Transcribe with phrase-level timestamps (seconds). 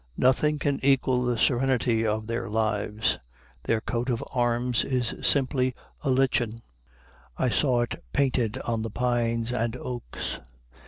[0.17, 3.19] Nothing can equal the serenity of their lives.
[3.65, 6.53] Their coat of arms is simply a lichen.
[7.37, 10.39] I saw it painted on the pines and oaks.